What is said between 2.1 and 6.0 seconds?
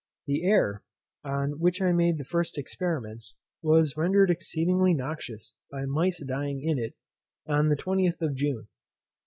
the first experiments, was rendered exceedingly noxious by